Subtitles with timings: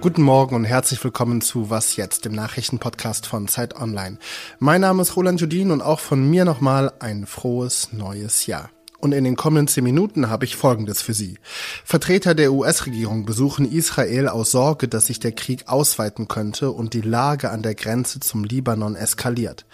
[0.00, 4.18] Guten Morgen und herzlich willkommen zu Was jetzt, dem Nachrichtenpodcast von Zeit Online.
[4.58, 8.70] Mein Name ist Roland Judin und auch von mir nochmal ein frohes neues Jahr.
[8.98, 11.38] Und in den kommenden zehn Minuten habe ich Folgendes für Sie.
[11.84, 17.00] Vertreter der US-Regierung besuchen Israel aus Sorge, dass sich der Krieg ausweiten könnte und die
[17.00, 19.66] Lage an der Grenze zum Libanon eskaliert.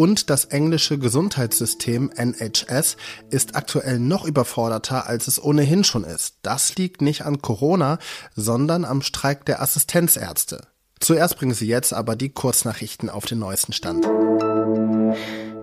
[0.00, 2.96] Und das englische Gesundheitssystem NHS
[3.30, 6.36] ist aktuell noch überforderter, als es ohnehin schon ist.
[6.42, 7.98] Das liegt nicht an Corona,
[8.36, 10.68] sondern am Streik der Assistenzärzte.
[11.00, 14.06] Zuerst bringen Sie jetzt aber die Kurznachrichten auf den neuesten Stand.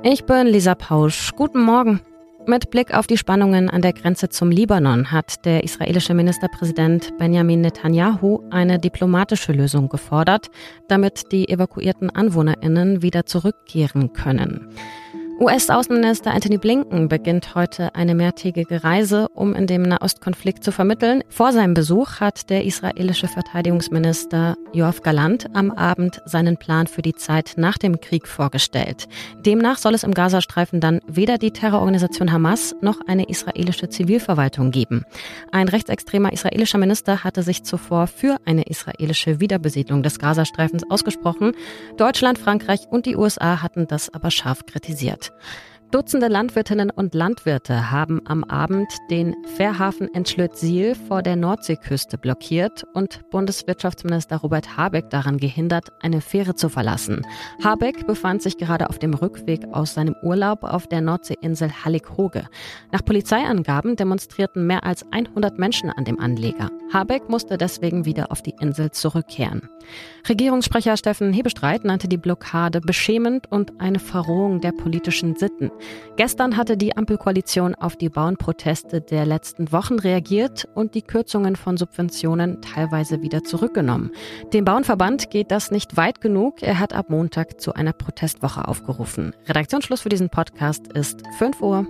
[0.03, 1.31] Ich bin Lisa Pausch.
[1.37, 2.01] Guten Morgen.
[2.47, 7.61] Mit Blick auf die Spannungen an der Grenze zum Libanon hat der israelische Ministerpräsident Benjamin
[7.61, 10.51] Netanyahu eine diplomatische Lösung gefordert,
[10.87, 14.69] damit die evakuierten Anwohnerinnen wieder zurückkehren können.
[15.37, 21.23] US-Außenminister Anthony Blinken beginnt heute eine mehrtägige Reise, um in dem Nahostkonflikt zu vermitteln.
[21.27, 27.15] Vor seinem Besuch hat der israelische Verteidigungsminister Joachim Galant am Abend seinen Plan für die
[27.15, 29.09] Zeit nach dem Krieg vorgestellt.
[29.45, 35.03] Demnach soll es im Gazastreifen dann weder die Terrororganisation Hamas noch eine israelische Zivilverwaltung geben.
[35.51, 41.51] Ein rechtsextremer israelischer Minister hatte sich zuvor für eine israelische Wiederbesiedlung des Gazastreifens ausgesprochen.
[41.97, 45.24] Deutschland, Frankreich und die USA hatten das aber scharf kritisiert.
[45.27, 45.31] it.
[45.95, 53.21] Dutzende Landwirtinnen und Landwirte haben am Abend den Fährhafen Entschlöt-Siel vor der Nordseeküste blockiert und
[53.29, 57.25] Bundeswirtschaftsminister Robert Habeck daran gehindert, eine Fähre zu verlassen.
[57.63, 62.49] Habeck befand sich gerade auf dem Rückweg aus seinem Urlaub auf der Nordseeinsel Hallig-Hoge.
[62.91, 66.71] Nach Polizeiangaben demonstrierten mehr als 100 Menschen an dem Anleger.
[66.91, 69.69] Habeck musste deswegen wieder auf die Insel zurückkehren.
[70.27, 75.71] Regierungssprecher Steffen Hebestreit nannte die Blockade beschämend und eine Verrohung der politischen Sitten.
[76.17, 81.75] Gestern hatte die Ampelkoalition auf die Bauernproteste der letzten Wochen reagiert und die Kürzungen von
[81.75, 84.11] Subventionen teilweise wieder zurückgenommen.
[84.53, 86.61] Dem Bauernverband geht das nicht weit genug.
[86.61, 89.33] Er hat ab Montag zu einer Protestwoche aufgerufen.
[89.47, 91.85] Redaktionsschluss für diesen Podcast ist 5 Uhr.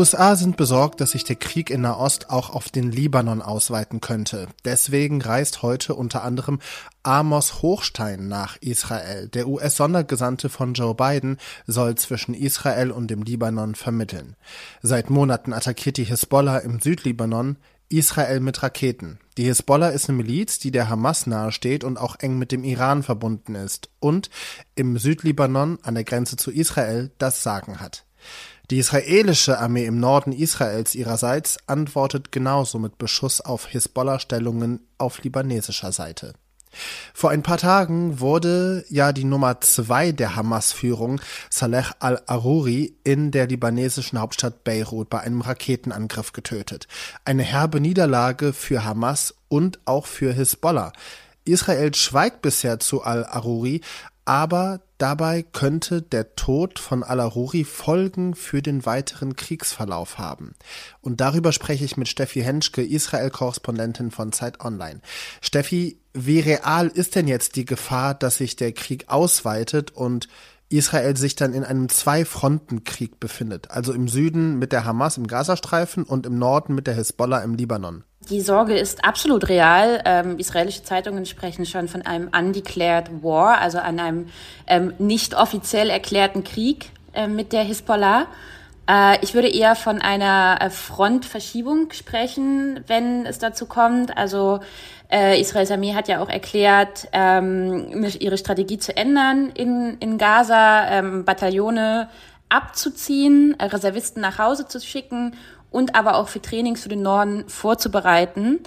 [0.00, 4.48] USA sind besorgt, dass sich der Krieg in Nahost auch auf den Libanon ausweiten könnte.
[4.64, 6.58] Deswegen reist heute unter anderem
[7.02, 9.28] Amos Hochstein nach Israel.
[9.28, 14.36] Der US-Sondergesandte von Joe Biden soll zwischen Israel und dem Libanon vermitteln.
[14.80, 17.58] Seit Monaten attackiert die Hisbollah im Südlibanon
[17.90, 19.18] Israel mit Raketen.
[19.36, 23.02] Die Hisbollah ist eine Miliz, die der Hamas nahesteht und auch eng mit dem Iran
[23.02, 24.30] verbunden ist und
[24.76, 28.06] im Südlibanon an der Grenze zu Israel das Sagen hat.
[28.70, 35.90] Die israelische Armee im Norden Israels ihrerseits antwortet genauso mit Beschuss auf Hisbollah-Stellungen auf libanesischer
[35.90, 36.34] Seite.
[37.12, 41.20] Vor ein paar Tagen wurde ja die Nummer zwei der Hamas-Führung,
[41.50, 46.86] Saleh al-Aruri, in der libanesischen Hauptstadt Beirut bei einem Raketenangriff getötet.
[47.24, 50.92] Eine herbe Niederlage für Hamas und auch für Hisbollah.
[51.44, 53.80] Israel schweigt bisher zu al-Aruri,
[54.30, 60.54] aber dabei könnte der Tod von Al-Aruri Folgen für den weiteren Kriegsverlauf haben.
[61.00, 65.00] Und darüber spreche ich mit Steffi Henschke, Israel-Korrespondentin von Zeit Online.
[65.40, 70.28] Steffi, wie real ist denn jetzt die Gefahr, dass sich der Krieg ausweitet und
[70.70, 76.04] Israel sich dann in einem Zwei-Fronten-Krieg befindet, also im Süden mit der Hamas im Gazastreifen
[76.04, 78.04] und im Norden mit der Hisbollah im Libanon.
[78.28, 80.00] Die Sorge ist absolut real.
[80.04, 84.26] Ähm, israelische Zeitungen sprechen schon von einem undeclared war, also an einem
[84.66, 88.26] ähm, nicht offiziell erklärten Krieg äh, mit der Hisbollah.
[88.90, 94.16] Äh, ich würde eher von einer äh, Frontverschiebung sprechen, wenn es dazu kommt.
[94.16, 94.60] Also
[95.10, 100.88] äh, Israels Armee hat ja auch erklärt, ähm, ihre Strategie zu ändern in, in Gaza,
[100.90, 102.08] ähm, Bataillone
[102.48, 105.34] abzuziehen, äh, Reservisten nach Hause zu schicken
[105.70, 108.58] und aber auch für Trainings für den Norden vorzubereiten.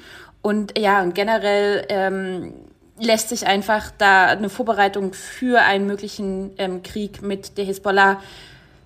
[0.41, 2.53] Und ja, und generell ähm,
[2.97, 8.19] lässt sich einfach da eine Vorbereitung für einen möglichen ähm, Krieg mit der Hisbollah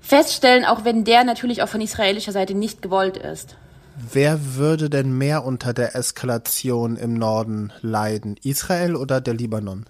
[0.07, 3.57] feststellen, auch wenn der natürlich auch von israelischer Seite nicht gewollt ist.
[3.99, 8.35] Wer würde denn mehr unter der Eskalation im Norden leiden?
[8.43, 9.85] Israel oder der Libanon?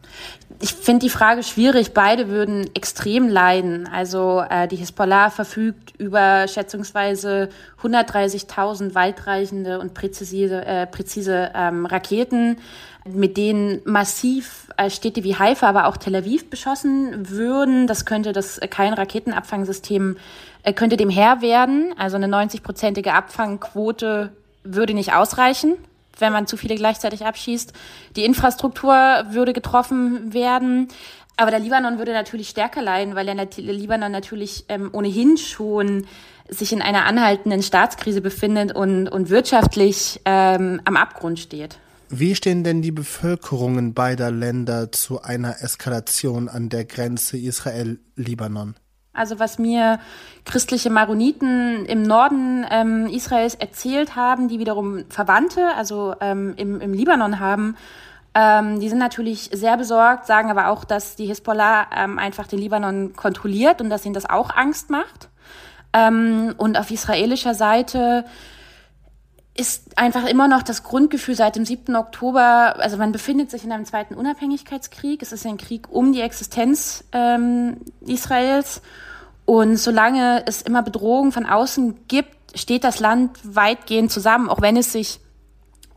[0.62, 1.94] Ich finde die Frage schwierig.
[1.94, 3.86] Beide würden extrem leiden.
[3.86, 7.50] Also äh, die Hisbollah verfügt über schätzungsweise
[7.82, 12.60] 130.000 weitreichende und präzise, äh, präzise ähm, Raketen,
[13.06, 17.88] mit denen massiv äh, Städte wie Haifa, aber auch Tel Aviv beschossen würden.
[17.88, 20.16] Das könnte das kein Raketenabfangsystem
[20.76, 21.94] könnte dem Herr werden.
[21.98, 24.32] Also eine 90-prozentige Abfangquote
[24.64, 25.76] würde nicht ausreichen,
[26.20, 27.74] wenn man zu viele gleichzeitig abschießt.
[28.16, 28.94] Die Infrastruktur
[29.30, 30.90] würde getroffen werden.
[31.38, 36.08] Aber der Libanon würde natürlich stärker leiden, weil der Libanon natürlich ähm, ohnehin schon
[36.50, 41.78] sich in einer anhaltenden Staatskrise befindet und, und wirtschaftlich ähm, am Abgrund steht.
[42.10, 48.76] Wie stehen denn die Bevölkerungen beider Länder zu einer Eskalation an der Grenze Israel-Libanon?
[49.18, 50.00] Also was mir
[50.46, 56.94] christliche Maroniten im Norden ähm, Israels erzählt haben, die wiederum Verwandte, also ähm, im, im
[56.94, 57.76] Libanon haben,
[58.34, 62.60] ähm, die sind natürlich sehr besorgt, sagen aber auch, dass die Hisbollah ähm, einfach den
[62.60, 65.30] Libanon kontrolliert und dass ihnen das auch Angst macht.
[65.92, 68.26] Ähm, und auf israelischer Seite
[69.58, 71.96] ist einfach immer noch das Grundgefühl seit dem 7.
[71.96, 75.22] Oktober, also man befindet sich in einem zweiten Unabhängigkeitskrieg.
[75.22, 78.82] Es ist ein Krieg um die Existenz ähm, Israels.
[79.46, 84.78] Und solange es immer Bedrohungen von außen gibt, steht das Land weitgehend zusammen, auch wenn
[84.78, 85.20] es sich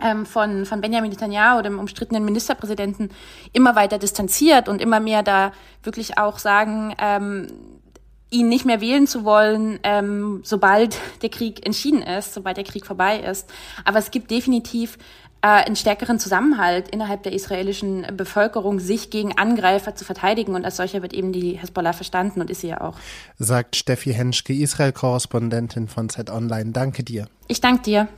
[0.00, 3.10] ähm, von, von Benjamin Netanyahu, dem umstrittenen Ministerpräsidenten,
[3.52, 5.52] immer weiter distanziert und immer mehr da
[5.82, 7.48] wirklich auch sagen, ähm,
[8.30, 12.86] ihn nicht mehr wählen zu wollen, ähm, sobald der Krieg entschieden ist, sobald der Krieg
[12.86, 13.50] vorbei ist.
[13.84, 14.98] Aber es gibt definitiv
[15.42, 20.54] äh, einen stärkeren Zusammenhalt innerhalb der israelischen Bevölkerung, sich gegen Angreifer zu verteidigen.
[20.54, 22.96] Und als solcher wird eben die Hezbollah verstanden und ist sie ja auch.
[23.38, 26.72] Sagt Steffi Henschke, Israel-Korrespondentin von Z Online.
[26.72, 27.26] Danke dir.
[27.48, 28.08] Ich danke dir.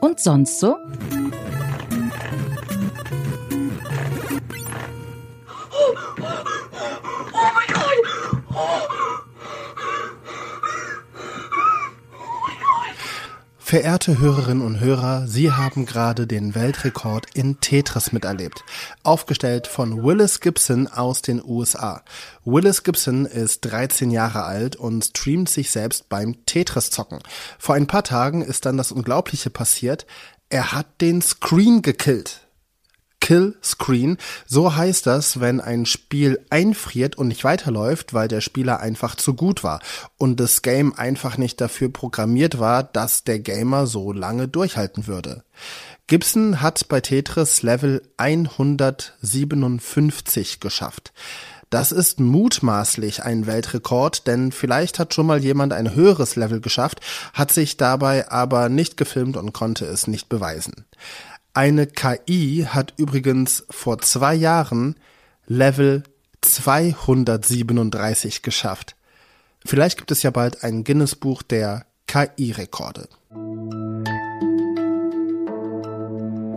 [0.00, 0.76] Und sonst so?
[13.68, 18.64] Verehrte Hörerinnen und Hörer, Sie haben gerade den Weltrekord in Tetris miterlebt.
[19.02, 22.02] Aufgestellt von Willis Gibson aus den USA.
[22.46, 27.18] Willis Gibson ist 13 Jahre alt und streamt sich selbst beim Tetris zocken.
[27.58, 30.06] Vor ein paar Tagen ist dann das Unglaubliche passiert.
[30.48, 32.47] Er hat den Screen gekillt.
[33.20, 34.18] Kill Screen.
[34.46, 39.34] So heißt das, wenn ein Spiel einfriert und nicht weiterläuft, weil der Spieler einfach zu
[39.34, 39.80] gut war
[40.16, 45.44] und das Game einfach nicht dafür programmiert war, dass der Gamer so lange durchhalten würde.
[46.06, 51.12] Gibson hat bei Tetris Level 157 geschafft.
[51.70, 57.00] Das ist mutmaßlich ein Weltrekord, denn vielleicht hat schon mal jemand ein höheres Level geschafft,
[57.34, 60.86] hat sich dabei aber nicht gefilmt und konnte es nicht beweisen.
[61.54, 64.96] Eine KI hat übrigens vor zwei Jahren
[65.46, 66.02] Level
[66.42, 68.96] 237 geschafft.
[69.64, 73.08] Vielleicht gibt es ja bald ein Guinness-Buch der KI-Rekorde.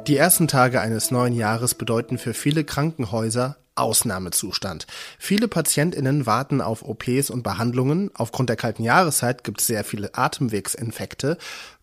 [0.08, 4.86] Die ersten Tage eines neuen Jahres bedeuten für viele Krankenhäuser Ausnahmezustand.
[5.18, 8.12] Viele Patientinnen warten auf OPs und Behandlungen.
[8.14, 11.38] Aufgrund der kalten Jahreszeit gibt es sehr viele Atemwegsinfekte.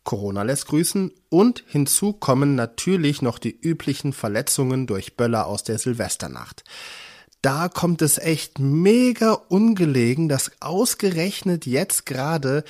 [0.09, 5.79] Corona lässt grüßen und hinzu kommen natürlich noch die üblichen Verletzungen durch Böller aus der
[5.79, 6.65] Silvesternacht.
[7.43, 12.65] Da kommt es echt mega ungelegen, dass ausgerechnet jetzt gerade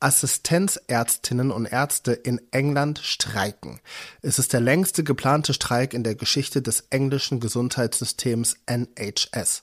[0.00, 3.80] Assistenzärztinnen und Ärzte in England streiken.
[4.22, 9.62] Es ist der längste geplante Streik in der Geschichte des englischen Gesundheitssystems NHS.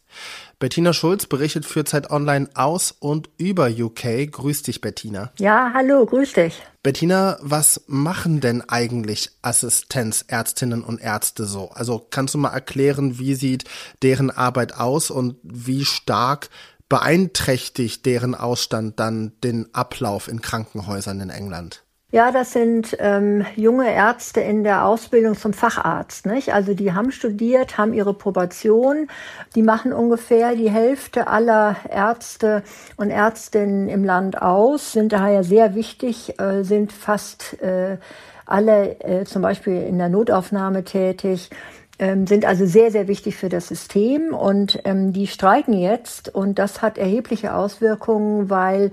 [0.60, 4.31] Bettina Schulz berichtet für Zeit Online aus und über UK.
[4.31, 5.31] Grüß dich, Bettina.
[5.38, 6.62] Ja, hallo, grüß dich.
[6.83, 11.69] Bettina, was machen denn eigentlich Assistenzärztinnen und Ärzte so?
[11.72, 13.66] Also kannst du mal erklären, wie sieht
[14.04, 16.50] deren Arbeit aus und wie stark
[16.89, 21.83] beeinträchtigt deren Ausstand dann den Ablauf in Krankenhäusern in England?
[22.09, 26.26] Ja, das sind ähm, junge Ärzte in der Ausbildung zum Facharzt.
[26.26, 26.54] Nicht?
[26.54, 29.07] Also die haben studiert, haben ihre Probation.
[29.56, 32.64] Die machen ungefähr die Hälfte aller Ärzte
[32.95, 37.97] und Ärztinnen im Land aus, sind daher sehr wichtig, äh, sind fast äh,
[38.45, 41.50] alle äh, zum Beispiel in der Notaufnahme tätig
[41.99, 46.81] sind also sehr, sehr wichtig für das System und ähm, die streiken jetzt und das
[46.81, 48.92] hat erhebliche Auswirkungen, weil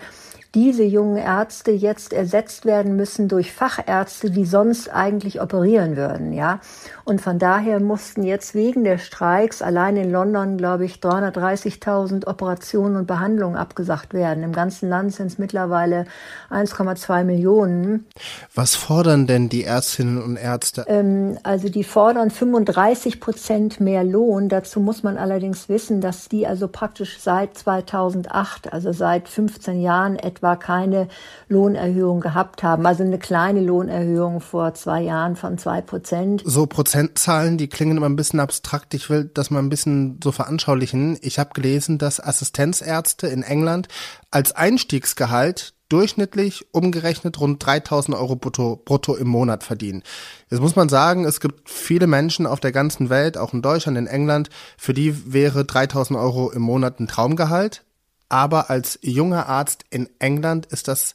[0.55, 6.61] diese jungen Ärzte jetzt ersetzt werden müssen durch Fachärzte, die sonst eigentlich operieren würden, ja.
[7.05, 12.97] Und von daher mussten jetzt wegen der Streiks allein in London, glaube ich, 330.000 Operationen
[12.97, 14.45] und Behandlungen abgesagt werden.
[14.45, 16.07] Im ganzen Land sind es mittlerweile
[16.51, 18.07] 1,2 Millionen.
[18.55, 20.85] Was fordern denn die Ärztinnen und Ärzte?
[20.87, 24.49] Ähm, also die fordern 35 Prozent mehr Lohn.
[24.49, 30.17] Dazu muss man allerdings wissen, dass die also praktisch seit 2008, also seit 15 Jahren
[30.17, 31.09] etwa etwa keine
[31.49, 32.87] Lohnerhöhung gehabt haben.
[32.87, 36.43] Also eine kleine Lohnerhöhung vor zwei Jahren von zwei Prozent.
[36.45, 38.93] So Prozentzahlen, die klingen immer ein bisschen abstrakt.
[38.95, 41.19] Ich will das mal ein bisschen so veranschaulichen.
[41.23, 43.89] Ich habe gelesen, dass Assistenzärzte in England
[44.31, 50.03] als Einstiegsgehalt durchschnittlich umgerechnet rund 3000 Euro brutto, brutto im Monat verdienen.
[50.51, 53.97] Jetzt muss man sagen, es gibt viele Menschen auf der ganzen Welt, auch in Deutschland,
[53.99, 57.85] in England, für die wäre 3000 Euro im Monat ein Traumgehalt.
[58.29, 61.15] Aber als junger Arzt in England ist das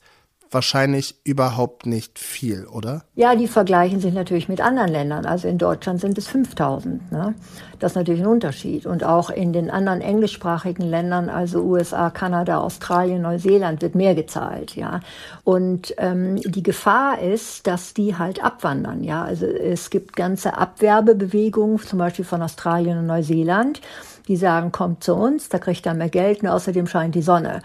[0.51, 3.03] wahrscheinlich überhaupt nicht viel, oder?
[3.15, 5.25] Ja, die vergleichen sich natürlich mit anderen Ländern.
[5.25, 7.11] Also in Deutschland sind es 5000.
[7.11, 7.35] Ne?
[7.79, 8.85] Das ist natürlich ein Unterschied.
[8.85, 14.75] Und auch in den anderen englischsprachigen Ländern, also USA, Kanada, Australien, Neuseeland, wird mehr gezahlt.
[14.75, 15.01] Ja,
[15.43, 19.03] und ähm, die Gefahr ist, dass die halt abwandern.
[19.03, 23.81] Ja, also es gibt ganze Abwerbebewegungen, zum Beispiel von Australien und Neuseeland.
[24.27, 27.61] Die sagen, kommt zu uns, da kriegt ihr mehr Geld und außerdem scheint die Sonne.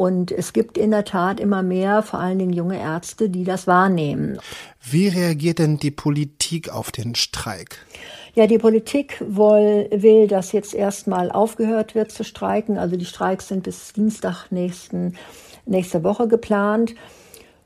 [0.00, 3.66] Und es gibt in der Tat immer mehr, vor allen Dingen junge Ärzte, die das
[3.66, 4.38] wahrnehmen.
[4.80, 7.84] Wie reagiert denn die Politik auf den Streik?
[8.34, 12.78] Ja, die Politik will, will, dass jetzt erstmal aufgehört wird zu streiken.
[12.78, 15.16] Also die Streiks sind bis Dienstag nächsten,
[15.66, 16.94] nächste Woche geplant.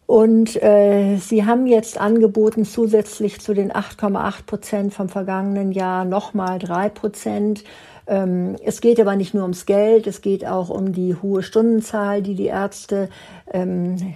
[0.06, 6.58] Und äh, sie haben jetzt angeboten, zusätzlich zu den 8,8 Prozent vom vergangenen Jahr nochmal
[6.58, 7.64] drei Prozent
[8.06, 12.20] ähm, es geht aber nicht nur ums Geld, es geht auch um die hohe Stundenzahl,
[12.22, 13.08] die die Ärzte
[13.50, 14.14] ähm,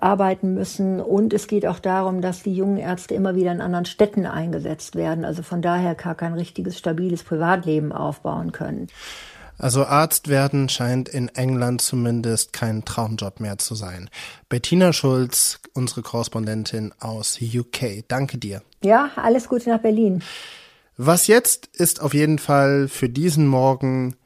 [0.00, 1.00] arbeiten müssen.
[1.00, 4.96] Und es geht auch darum, dass die jungen Ärzte immer wieder in anderen Städten eingesetzt
[4.96, 5.24] werden.
[5.24, 8.88] Also von daher gar kein richtiges, stabiles Privatleben aufbauen können.
[9.60, 14.08] Also Arzt werden scheint in England zumindest kein Traumjob mehr zu sein.
[14.48, 18.08] Bettina Schulz, unsere Korrespondentin aus UK.
[18.08, 18.62] Danke dir.
[18.82, 20.22] Ja, alles Gute nach Berlin.
[20.96, 24.16] Was jetzt ist auf jeden Fall für diesen Morgen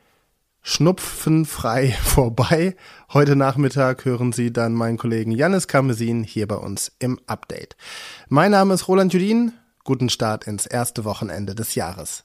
[0.62, 2.76] schnupfenfrei vorbei.
[3.12, 7.76] Heute Nachmittag hören Sie dann meinen Kollegen Janis Kamesin hier bei uns im Update.
[8.28, 9.52] Mein Name ist Roland Judin.
[9.82, 12.24] Guten Start ins erste Wochenende des Jahres.